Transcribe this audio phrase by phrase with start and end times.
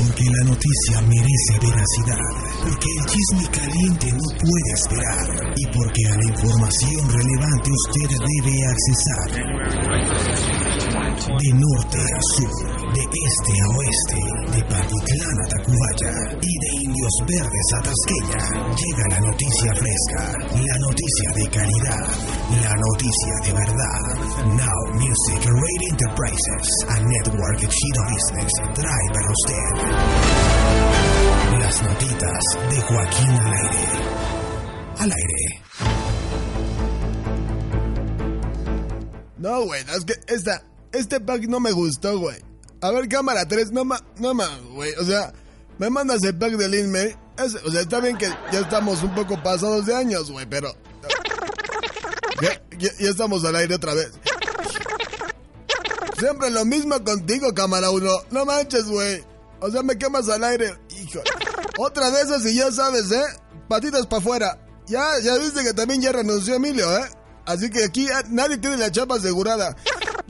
[0.00, 2.16] Porque la noticia merece veracidad.
[2.62, 5.52] Porque el chisme caliente no puede esperar.
[5.54, 10.49] Y porque a la información relevante usted debe accesar.
[11.38, 12.50] De norte a sur,
[12.92, 14.20] de este a oeste,
[14.50, 18.40] de Patitlán a Tacubaya y de Indios Verdes a Tasqueña,
[18.74, 20.22] llega la noticia fresca,
[20.58, 22.04] la noticia de calidad,
[22.62, 24.00] la noticia de verdad.
[24.58, 29.66] Now Music Radio Enterprises, a network Chino Business, trae para usted
[31.60, 33.86] las notitas de Joaquín al aire.
[34.98, 35.60] Al aire.
[39.38, 42.38] No, güey, es que esta, este pack no me gustó, güey.
[42.80, 44.92] A ver, cámara 3, no ma, no ma, güey.
[44.94, 45.32] O sea,
[45.78, 47.16] me mandas el pack de Lin May.
[47.38, 50.74] o sea, está bien que ya estamos un poco pasados de años, güey, pero.
[52.78, 54.10] Ya estamos al aire otra vez.
[56.18, 58.10] Siempre lo mismo contigo, cámara 1.
[58.30, 59.24] No manches, güey.
[59.60, 60.74] O sea, me quemas al aire.
[60.90, 61.20] Hijo.
[61.78, 63.24] Otra de esas y ya sabes, ¿eh?
[63.68, 64.66] Patitas para afuera.
[64.86, 67.08] Ya, ya viste que también ya renunció Emilio, ¿eh?
[67.46, 69.76] Así que aquí eh, nadie tiene la chapa asegurada.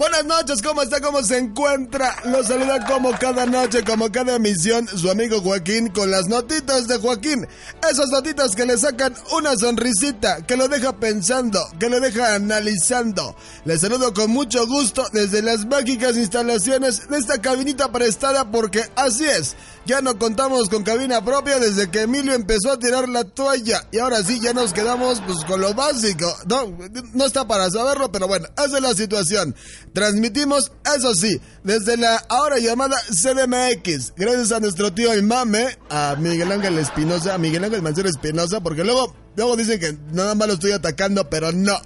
[0.01, 0.99] Buenas noches, ¿cómo está?
[0.99, 2.17] ¿Cómo se encuentra?
[2.25, 6.97] Los saluda como cada noche, como cada emisión, su amigo Joaquín con las notitas de
[6.97, 7.47] Joaquín.
[7.87, 13.37] Esas notitas que le sacan una sonrisita, que lo deja pensando, que lo deja analizando.
[13.67, 19.27] Les saludo con mucho gusto desde las mágicas instalaciones de esta cabinita prestada porque así
[19.27, 19.55] es.
[19.85, 23.99] Ya no contamos con cabina propia desde que Emilio empezó a tirar la toalla y
[23.99, 26.27] ahora sí ya nos quedamos pues con lo básico.
[26.47, 26.79] No,
[27.13, 29.55] no está para saberlo, pero bueno, esa es la situación.
[29.93, 36.15] Transmitimos, eso sí, desde la ahora llamada CDMX, gracias a nuestro tío el mame, a
[36.17, 40.47] Miguel Ángel Espinosa, a Miguel Ángel Mancero Espinosa, porque luego, luego dicen que nada más
[40.47, 41.77] lo estoy atacando, pero no.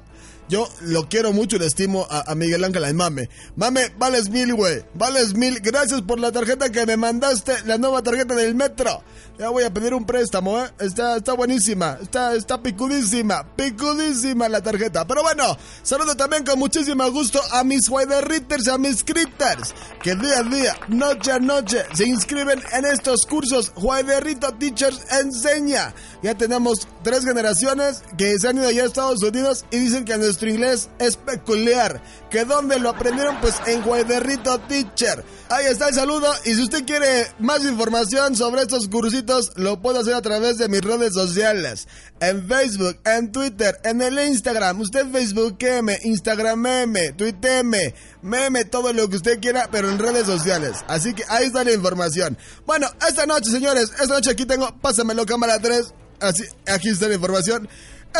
[0.48, 3.28] Yo lo quiero mucho y le estimo a, a Miguel Ángel al mame.
[3.56, 4.84] Vales mil, güey.
[4.94, 5.60] Vales mil.
[5.60, 9.02] Gracias por la tarjeta que me mandaste, la nueva tarjeta del metro.
[9.38, 10.70] Ya voy a pedir un préstamo, ¿eh?
[10.78, 11.98] Está, está buenísima.
[12.00, 13.44] Está, está picudísima.
[13.56, 15.06] Picudísima la tarjeta.
[15.06, 19.74] Pero bueno, saludo también con muchísimo gusto a mis Ritters a mis critters.
[20.02, 23.72] Que día a día, noche a noche, se inscriben en estos cursos.
[24.20, 25.94] Rito Teachers enseña.
[26.22, 30.16] Ya tenemos tres generaciones que se han ido ya a Estados Unidos y dicen que
[30.34, 32.02] nuestro inglés es peculiar.
[32.28, 33.40] ¿Que dónde lo aprendieron?
[33.40, 35.24] Pues en Guayderrito Teacher.
[35.48, 36.26] Ahí está el saludo.
[36.44, 40.68] Y si usted quiere más información sobre estos cursitos, lo puede hacer a través de
[40.68, 41.86] mis redes sociales.
[42.18, 44.80] En Facebook, en Twitter, en el Instagram.
[44.80, 50.78] Usted Facebookeme, Instagrameme, Twitteme, meme, todo lo que usted quiera, pero en redes sociales.
[50.88, 52.36] Así que ahí está la información.
[52.66, 55.94] Bueno, esta noche, señores, esta noche aquí tengo, pásamelo cámara 3.
[56.18, 57.68] Así, aquí está la información.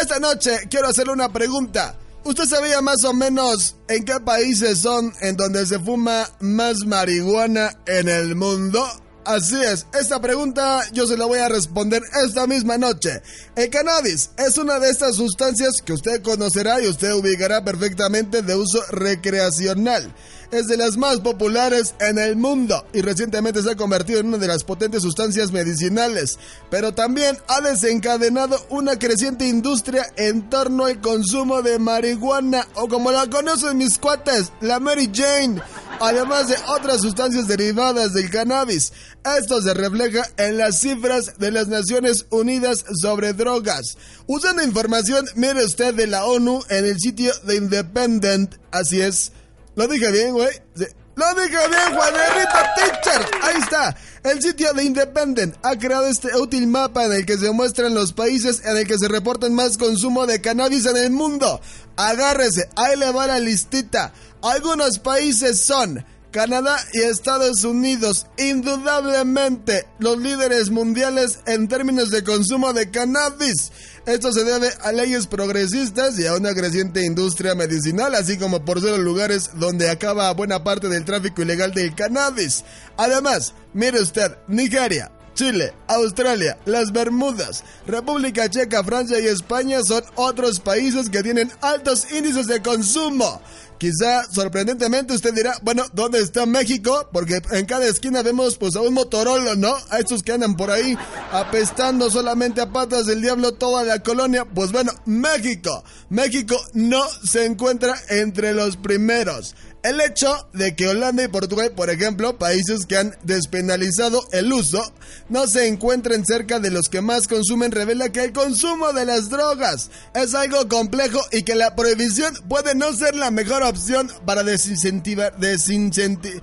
[0.01, 1.97] Esta noche quiero hacerle una pregunta.
[2.25, 7.79] ¿Usted sabía más o menos en qué países son en donde se fuma más marihuana
[7.87, 8.83] en el mundo?
[9.25, 13.23] Así es, esta pregunta yo se la voy a responder esta misma noche.
[13.57, 18.55] El cannabis es una de estas sustancias que usted conocerá y usted ubicará perfectamente de
[18.55, 20.13] uso recreacional.
[20.51, 24.39] Es de las más populares en el mundo y recientemente se ha convertido en una
[24.39, 26.39] de las potentes sustancias medicinales,
[26.71, 33.11] pero también ha desencadenado una creciente industria en torno al consumo de marihuana o como
[33.11, 35.63] la conocen mis cuates, la Mary Jane
[36.05, 38.93] además de otras sustancias derivadas del cannabis.
[39.39, 43.97] Esto se refleja en las cifras de las Naciones Unidas sobre drogas.
[44.27, 49.33] Usando información, mire usted de la ONU en el sitio de Independent, así es.
[49.77, 50.51] Lo dije bien, güey.
[50.77, 50.85] Sí.
[51.17, 53.27] Lo dije bien, Juanerito Teacher.
[53.43, 53.97] Ahí está.
[54.25, 58.13] El sitio de Independent ha creado este útil mapa en el que se muestran los
[58.13, 61.61] países en el que se reportan más consumo de cannabis en el mundo.
[61.97, 64.13] Agárrese, ahí le va la listita.
[64.45, 72.75] Algunos países son Canadá y Estados Unidos, indudablemente los líderes mundiales en términos de consumo
[72.75, 73.73] de cannabis.
[74.05, 78.83] Esto se debe a leyes progresistas y a una creciente industria medicinal, así como por
[78.83, 82.65] ser los lugares donde acaba buena parte del tráfico ilegal del cannabis.
[82.99, 90.61] Además, mire usted, Nigeria, Chile, Australia, las Bermudas, República Checa, Francia y España son otros
[90.61, 93.41] países que tienen altos índices de consumo.
[93.79, 97.09] Quizá sorprendentemente usted dirá, bueno, ¿dónde está México?
[97.13, 99.75] Porque en cada esquina vemos pues a un Motorola, ¿no?
[99.91, 100.97] A estos que andan por ahí
[101.33, 104.45] apestando solamente a patas del diablo toda la colonia.
[104.45, 105.85] Pues bueno, México.
[106.09, 109.55] México no se encuentra entre los primeros.
[109.85, 114.83] El hecho de que Holanda y Portugal, por ejemplo, países que han despenalizado el uso,
[115.29, 119.29] no se encuentren cerca de los que más consumen revela que el consumo de las
[119.29, 124.43] drogas es algo complejo y que la prohibición puede no ser la mejor opción para
[124.43, 126.41] desincentivar, desincentivar.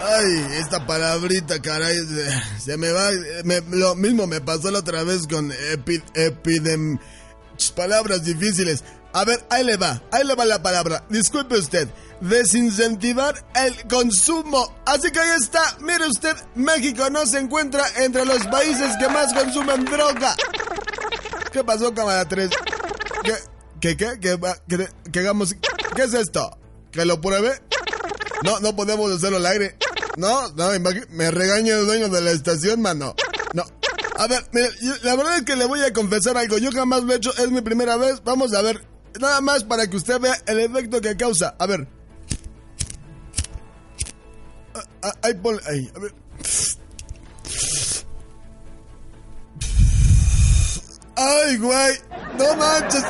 [0.00, 1.96] Ay, esta palabrita, caray,
[2.64, 3.10] se me va.
[3.70, 5.52] lo mismo me pasó la otra vez con
[6.14, 7.00] epidem.
[7.74, 8.84] Palabras difíciles.
[9.12, 11.04] A ver, ahí le va, ahí le va la palabra.
[11.08, 11.88] Disculpe usted
[12.20, 14.74] desincentivar el consumo.
[14.86, 19.32] Así que ahí está, mire usted, México no se encuentra entre los países que más
[19.32, 20.36] consumen droga.
[21.52, 22.50] ¿Qué pasó, cámara 3?
[23.22, 23.34] ¿Qué,
[23.80, 24.38] qué, qué, qué,
[24.68, 25.54] qué, qué, hagamos?
[25.94, 26.56] ¿Qué es esto?
[26.90, 27.60] ¿Que lo pruebe?
[28.44, 29.76] No, no podemos hacerlo al aire.
[30.16, 30.70] No, no,
[31.10, 33.14] me regaña el dueño de la estación, mano.
[33.52, 33.64] No.
[34.16, 34.68] A ver, mire,
[35.02, 36.58] la verdad es que le voy a confesar algo.
[36.58, 38.22] Yo jamás lo he hecho, es mi primera vez.
[38.24, 38.87] Vamos a ver.
[39.20, 41.54] Nada más para que usted vea el efecto que causa.
[41.58, 41.88] A ver.
[45.02, 46.14] Ah, ay, pon, ay, a ver.
[51.16, 51.98] Ay, güey.
[52.38, 53.04] No manches.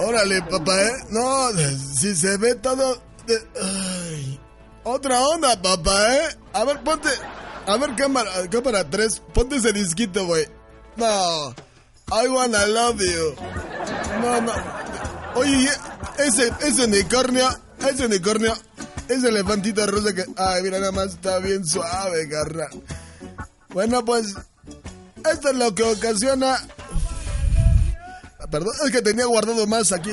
[0.00, 0.92] Órale, papá, ¿eh?
[1.10, 1.50] No,
[1.96, 3.00] si se ve todo...
[4.82, 6.36] Otra onda, papá, ¿eh?
[6.52, 7.08] A ver, ponte...
[7.66, 9.22] A ver, cámara, cámara 3.
[9.32, 10.46] Ponte ese disquito, güey.
[10.96, 11.54] No.
[12.12, 13.34] I wanna love you.
[14.20, 14.52] No, no.
[15.34, 15.68] Oye,
[16.18, 17.48] ese, ese unicornio,
[17.88, 18.54] ese unicornio
[19.08, 20.24] ese elefantito rosa que.
[20.36, 22.68] Ay, mira, nada más está bien suave, garra.
[23.70, 24.34] Bueno, pues.
[25.30, 26.56] Esto es lo que ocasiona.
[28.50, 30.12] Perdón, es que tenía guardado más aquí.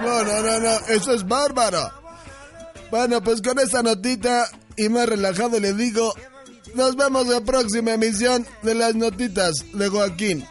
[0.00, 0.70] No, no, no, no.
[0.88, 1.90] Eso es bárbaro.
[2.90, 6.14] Bueno, pues con esta notita y más relajado le digo.
[6.74, 10.46] Nos vemos en la próxima emisión de las notitas de Joaquín.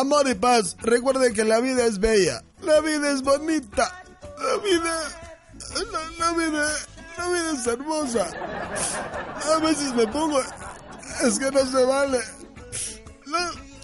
[0.00, 0.76] Amor y paz.
[0.80, 2.42] Recuerden que la vida es bella.
[2.62, 4.02] La vida es bonita.
[4.38, 5.26] La vida
[6.18, 6.68] la, vida,
[7.18, 8.26] la vida es hermosa.
[9.44, 10.40] A veces me pongo.
[11.24, 12.20] Es que no se vale.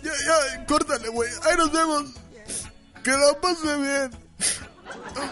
[0.02, 1.30] ya, ya, córtale, güey.
[1.44, 2.04] Ahí nos vemos.
[3.02, 4.10] Que la pase bien.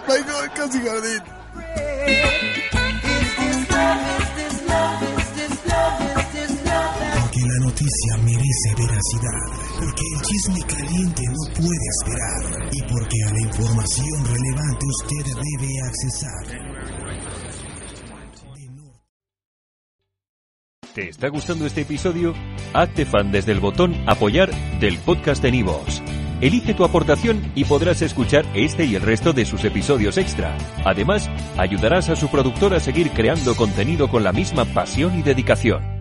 [0.06, 0.24] Bye,
[0.54, 1.22] casi jardín.
[7.50, 9.40] La noticia merece veracidad.
[9.78, 12.68] Porque el chisme caliente no puede esperar.
[12.72, 16.70] Y porque a la información relevante usted debe accesar.
[20.94, 22.34] ¿Te está gustando este episodio?
[22.72, 24.50] Hazte fan desde el botón Apoyar
[24.80, 26.02] del podcast de Nivos.
[26.40, 30.56] Elige tu aportación y podrás escuchar este y el resto de sus episodios extra.
[30.84, 35.99] Además, ayudarás a su productor a seguir creando contenido con la misma pasión y dedicación.